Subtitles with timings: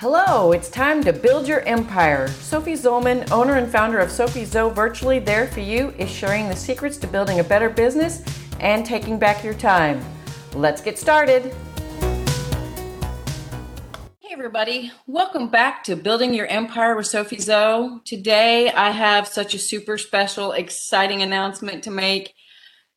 [0.00, 2.28] Hello, it's time to build your empire.
[2.28, 6.54] Sophie Zollman, owner and founder of Sophie Zo Virtually There For You, is sharing the
[6.54, 8.22] secrets to building a better business
[8.60, 10.00] and taking back your time.
[10.54, 11.52] Let's get started.
[14.20, 18.00] Hey, everybody, welcome back to Building Your Empire with Sophie Zo.
[18.04, 22.34] Today, I have such a super special, exciting announcement to make.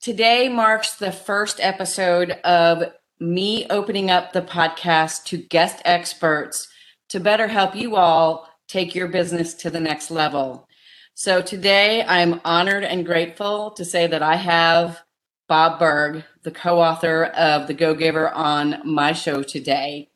[0.02, 6.68] Today marks the first episode of me opening up the podcast to guest experts
[7.12, 10.66] to better help you all take your business to the next level.
[11.14, 15.02] So today I'm honored and grateful to say that I have
[15.50, 20.08] Bob Burg, the co author of The Go Giver, on my show today.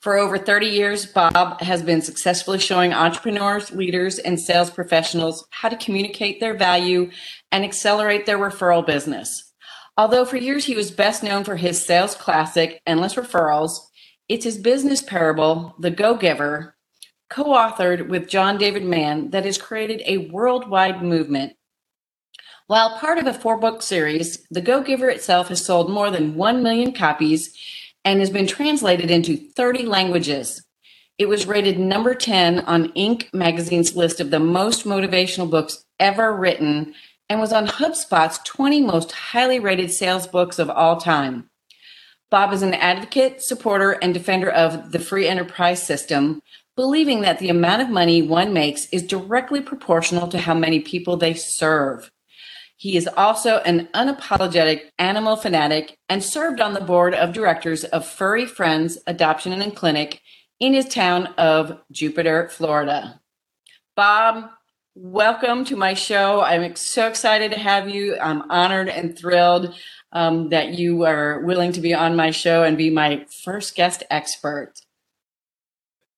[0.00, 5.68] For over 30 years, Bob has been successfully showing entrepreneurs, leaders, and sales professionals how
[5.68, 7.10] to communicate their value
[7.52, 9.52] and accelerate their referral business.
[9.98, 13.80] Although for years he was best known for his sales classic, Endless Referrals,
[14.28, 16.76] it's his business parable, The Go Giver,
[17.30, 21.54] co authored with John David Mann, that has created a worldwide movement.
[22.66, 26.34] While part of a four book series, The Go Giver itself has sold more than
[26.34, 27.56] 1 million copies
[28.04, 30.62] and has been translated into 30 languages.
[31.16, 33.32] It was rated number 10 on Inc.
[33.32, 36.94] magazine's list of the most motivational books ever written
[37.30, 41.48] and was on HubSpot's 20 most highly rated sales books of all time.
[42.30, 46.42] Bob is an advocate, supporter, and defender of the free enterprise system,
[46.76, 51.16] believing that the amount of money one makes is directly proportional to how many people
[51.16, 52.10] they serve.
[52.76, 58.06] He is also an unapologetic animal fanatic and served on the board of directors of
[58.06, 60.20] Furry Friends Adoption and Clinic
[60.60, 63.20] in his town of Jupiter, Florida.
[63.96, 64.50] Bob,
[64.94, 66.40] welcome to my show.
[66.40, 68.16] I'm so excited to have you.
[68.18, 69.74] I'm honored and thrilled
[70.12, 74.02] um, that you are willing to be on my show and be my first guest
[74.10, 74.74] expert.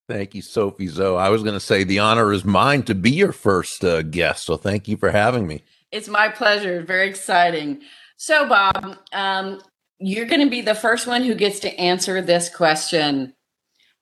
[0.08, 1.16] Thank you, Sophie Zoe.
[1.16, 4.44] I was going to say the honor is mine to be your first uh, guest.
[4.44, 5.62] So thank you for having me.
[5.92, 6.82] It's my pleasure.
[6.82, 7.82] Very exciting.
[8.16, 9.60] So, Bob, um,
[9.98, 13.34] you're going to be the first one who gets to answer this question.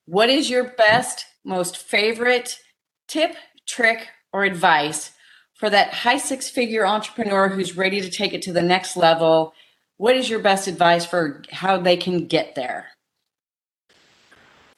[0.07, 2.59] What is your best, most favorite
[3.07, 5.13] tip, trick, or advice
[5.55, 9.53] for that high six figure entrepreneur who's ready to take it to the next level
[9.99, 12.87] what is your best advice for how they can get there?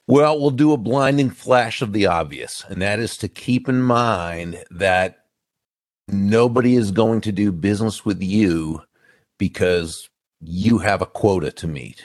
[0.06, 3.81] Well, we'll do a blinding flash of the obvious, and that is to keep in
[3.81, 5.26] mind that
[6.08, 8.82] nobody is going to do business with you
[9.38, 10.08] because
[10.41, 12.02] you have a quota to meet,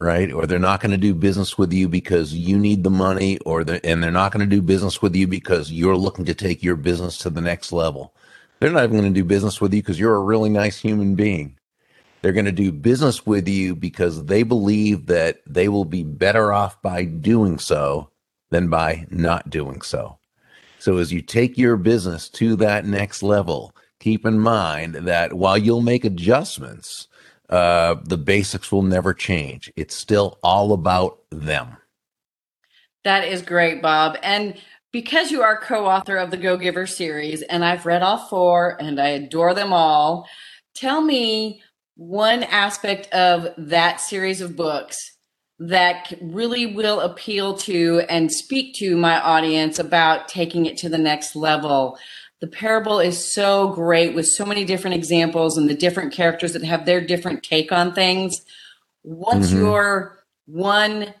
[0.00, 0.32] right?
[0.32, 3.64] Or they're not going to do business with you because you need the money, or
[3.64, 6.62] the, and they're not going to do business with you because you're looking to take
[6.62, 8.14] your business to the next level.
[8.60, 11.16] They're not even going to do business with you because you're a really nice human
[11.16, 11.58] being.
[12.26, 16.52] They're going to do business with you because they believe that they will be better
[16.52, 18.10] off by doing so
[18.50, 20.18] than by not doing so.
[20.80, 25.56] So as you take your business to that next level, keep in mind that while
[25.56, 27.06] you'll make adjustments,
[27.48, 29.72] uh, the basics will never change.
[29.76, 31.76] It's still all about them.
[33.04, 34.18] That is great, Bob.
[34.24, 34.60] And
[34.90, 38.76] because you are co author of the Go Giver series, and I've read all four
[38.80, 40.28] and I adore them all,
[40.74, 41.62] tell me
[41.96, 45.16] one aspect of that series of books
[45.58, 50.98] that really will appeal to and speak to my audience about taking it to the
[50.98, 51.98] next level.
[52.40, 56.62] The parable is so great with so many different examples and the different characters that
[56.62, 58.42] have their different take on things.
[59.00, 59.64] What's mm-hmm.
[59.64, 61.14] your one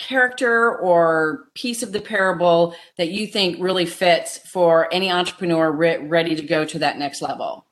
[0.00, 5.98] character or piece of the parable that you think really fits for any entrepreneur re-
[5.98, 7.64] ready to go to that next level?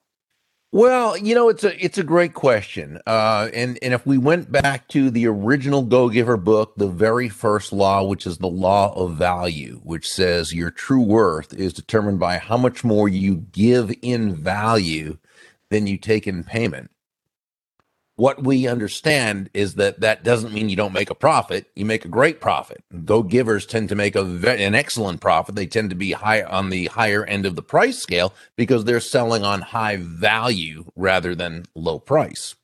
[0.74, 4.50] Well, you know, it's a it's a great question, uh, and and if we went
[4.50, 8.94] back to the original Go Giver book, the very first law, which is the law
[8.94, 13.92] of value, which says your true worth is determined by how much more you give
[14.00, 15.18] in value
[15.68, 16.90] than you take in payment
[18.16, 21.66] what we understand is that that doesn't mean you don't make a profit.
[21.74, 22.84] You make a great profit.
[23.04, 25.54] Go givers tend to make a an excellent profit.
[25.54, 29.00] They tend to be high on the higher end of the price scale because they're
[29.00, 32.54] selling on high value rather than low price.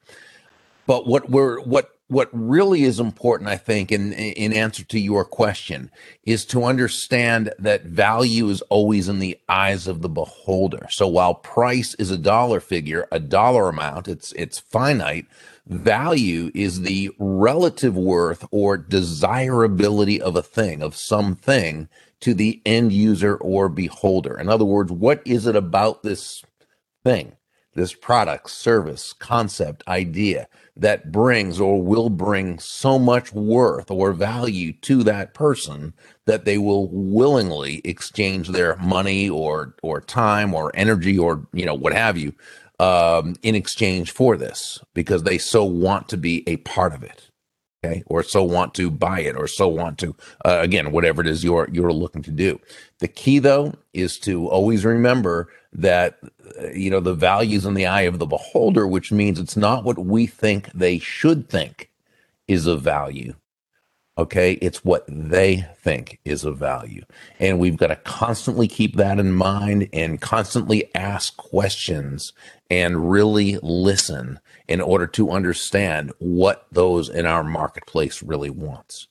[0.86, 5.24] But what we're what what really is important, I think, in in answer to your
[5.24, 5.90] question,
[6.24, 10.88] is to understand that value is always in the eyes of the beholder.
[10.90, 15.26] So while price is a dollar figure, a dollar amount, it's it's finite.
[15.66, 21.90] Value is the relative worth or desirability of a thing, of something,
[22.20, 24.38] to the end user or beholder.
[24.38, 26.42] In other words, what is it about this
[27.04, 27.36] thing,
[27.74, 30.48] this product, service, concept, idea?
[30.78, 35.92] that brings or will bring so much worth or value to that person
[36.26, 41.74] that they will willingly exchange their money or or time or energy or you know
[41.74, 42.32] what have you
[42.78, 47.27] um, in exchange for this because they so want to be a part of it
[47.84, 50.14] okay or so want to buy it or so want to
[50.44, 52.60] uh, again whatever it is you're you're looking to do.
[52.98, 56.18] The key though is to always remember that
[56.60, 59.84] uh, you know the values in the eye of the beholder which means it's not
[59.84, 61.90] what we think they should think
[62.46, 63.34] is of value
[64.18, 67.02] okay it's what they think is of value
[67.38, 72.32] and we've got to constantly keep that in mind and constantly ask questions
[72.70, 79.08] and really listen in order to understand what those in our marketplace really wants.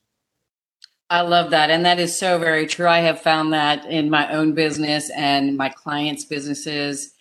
[1.09, 1.69] I love that.
[1.69, 2.87] And that is so very true.
[2.87, 7.13] I have found that in my own business and my clients' businesses.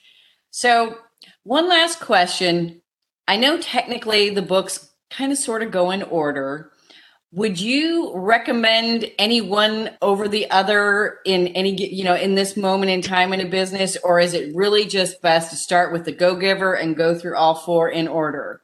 [0.51, 0.99] So,
[1.45, 2.83] one last question.
[3.29, 6.73] I know technically the books kind of sort of go in order,
[7.33, 12.91] would you recommend any one over the other in any you know in this moment
[12.91, 16.13] in time in a business or is it really just best to start with the
[16.13, 18.63] go giver and go through all four in order?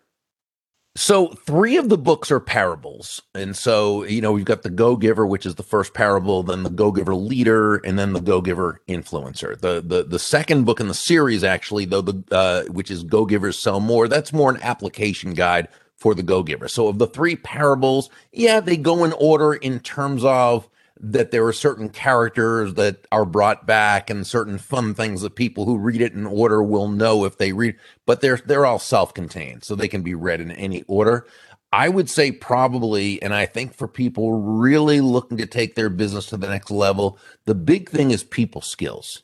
[0.94, 4.94] So three of the books are parables and so you know we've got the go
[4.96, 8.40] giver which is the first parable then the go giver leader and then the go
[8.40, 9.58] giver influencer.
[9.58, 13.26] The the the second book in the series actually though the uh, which is go
[13.26, 15.68] givers sell more that's more an application guide
[16.02, 16.66] for the go giver.
[16.66, 20.68] So, of the three parables, yeah, they go in order in terms of
[20.98, 25.64] that there are certain characters that are brought back and certain fun things that people
[25.64, 29.62] who read it in order will know if they read, but they're they're all self-contained,
[29.62, 31.24] so they can be read in any order.
[31.72, 36.26] I would say probably, and I think for people really looking to take their business
[36.26, 39.22] to the next level, the big thing is people skills.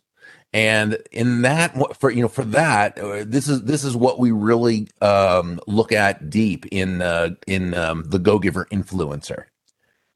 [0.53, 4.31] And in that, for you know, for that, uh, this is this is what we
[4.31, 9.45] really um, look at deep in uh, in um, the Go Giver influencer.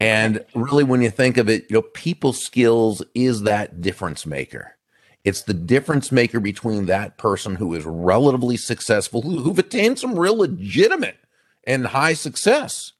[0.00, 4.76] And really, when you think of it, you know, people skills is that difference maker.
[5.22, 10.18] It's the difference maker between that person who is relatively successful, who, who've attained some
[10.18, 11.18] real legitimate
[11.64, 12.92] and high success,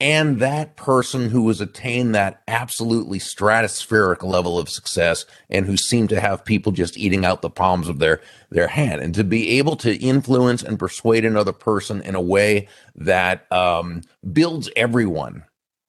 [0.00, 6.08] and that person who has attained that absolutely stratospheric level of success and who seem
[6.08, 8.20] to have people just eating out the palms of their
[8.50, 9.00] their hand.
[9.00, 14.02] And to be able to influence and persuade another person in a way that um,
[14.32, 15.44] builds everyone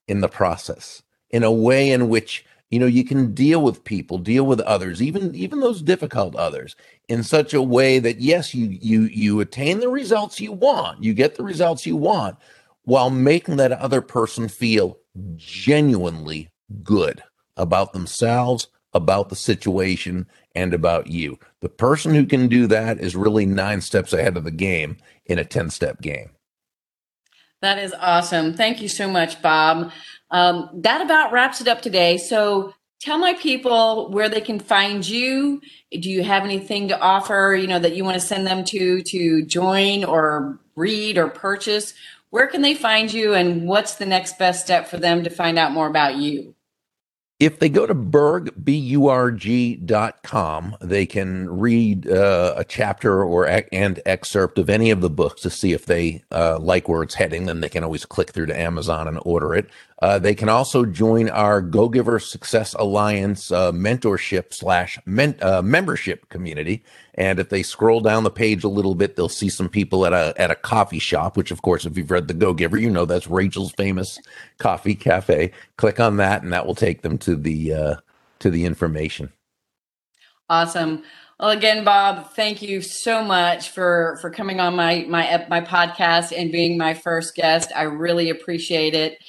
[0.07, 1.01] in the process
[1.31, 5.01] in a way in which you know you can deal with people deal with others
[5.01, 6.75] even even those difficult others
[7.07, 11.13] in such a way that yes you you you attain the results you want you
[11.13, 12.37] get the results you want
[12.85, 14.97] while making that other person feel
[15.35, 16.49] genuinely
[16.83, 17.21] good
[17.57, 21.37] about themselves, about the situation, and about you.
[21.61, 25.37] The person who can do that is really nine steps ahead of the game in
[25.37, 26.31] a 10 step game.
[27.61, 28.53] That is awesome.
[28.53, 29.91] Thank you so much, Bob.
[30.31, 32.17] Um, that about wraps it up today.
[32.17, 35.61] So tell my people where they can find you.
[35.91, 39.01] Do you have anything to offer, you know, that you want to send them to
[39.01, 41.93] to join or read or purchase?
[42.35, 45.57] Where can they find you and what's the next best step for them to find
[45.57, 46.53] out more about you?
[47.39, 53.47] If they go to Burg, B-U-R-G dot com, they can read uh, a chapter or
[53.71, 57.15] and excerpt of any of the books to see if they uh, like where it's
[57.15, 57.45] heading.
[57.45, 59.69] Then they can always click through to Amazon and order it.
[60.01, 65.61] Uh, they can also join our Go Giver Success Alliance uh, mentorship slash men- uh,
[65.61, 66.83] membership community.
[67.13, 70.11] And if they scroll down the page a little bit, they'll see some people at
[70.11, 71.37] a at a coffee shop.
[71.37, 74.19] Which, of course, if you've read The Go Giver, you know that's Rachel's famous
[74.57, 75.51] coffee cafe.
[75.77, 77.95] Click on that, and that will take them to the uh,
[78.39, 79.31] to the information.
[80.49, 81.03] Awesome.
[81.39, 86.37] Well, again, Bob, thank you so much for for coming on my my my podcast
[86.37, 87.71] and being my first guest.
[87.75, 89.19] I really appreciate it.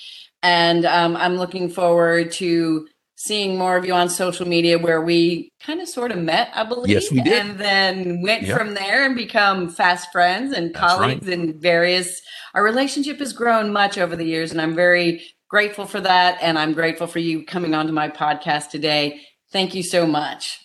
[0.43, 5.51] And um, I'm looking forward to seeing more of you on social media where we
[5.61, 6.91] kind of sort of met, I believe.
[6.91, 7.33] Yes, we did.
[7.33, 8.59] And then went yep.
[8.59, 11.39] from there and become fast friends and That's colleagues right.
[11.39, 12.21] and various.
[12.55, 16.39] Our relationship has grown much over the years, and I'm very grateful for that.
[16.43, 19.21] And I'm grateful for you coming onto my podcast today.
[19.51, 20.61] Thank you so much.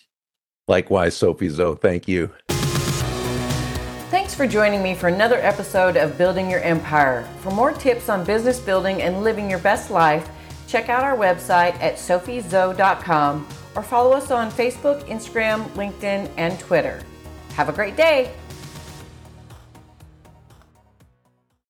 [0.68, 1.76] Likewise, Sophie Zoe.
[1.76, 2.30] Thank you.
[4.12, 7.26] Thanks for joining me for another episode of Building Your Empire.
[7.40, 10.28] For more tips on business building and living your best life,
[10.66, 17.02] check out our website at sophiezoe.com or follow us on Facebook, Instagram, LinkedIn, and Twitter.
[17.54, 18.34] Have a great day.